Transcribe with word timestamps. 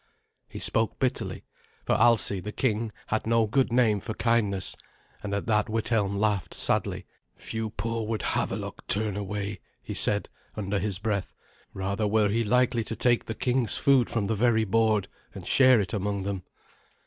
He 0.47 0.57
spoke 0.57 0.97
bitterly, 0.97 1.43
for 1.85 1.93
Alsi, 1.93 2.39
the 2.39 2.51
king, 2.51 2.91
had 3.09 3.27
no 3.27 3.45
good 3.45 3.71
name 3.71 3.99
for 3.99 4.15
kindness, 4.15 4.75
and 5.21 5.31
at 5.35 5.45
that 5.45 5.69
Withelm 5.69 6.17
laughed 6.17 6.55
sadly. 6.55 7.05
"Few 7.35 7.69
poor 7.69 8.07
would 8.07 8.23
Havelok 8.23 8.87
turn 8.87 9.15
away," 9.15 9.59
he 9.83 9.93
said, 9.93 10.27
under 10.55 10.79
his 10.79 10.97
breath; 10.97 11.35
"rather 11.71 12.07
were 12.07 12.29
he 12.29 12.43
likely 12.43 12.83
to 12.85 12.95
take 12.95 13.25
the 13.25 13.35
king's 13.35 13.77
food 13.77 14.09
from 14.09 14.25
the 14.25 14.33
very 14.35 14.63
board, 14.63 15.07
and 15.35 15.45
share 15.45 15.79
it 15.79 15.93
among 15.93 16.23
them." 16.23 16.41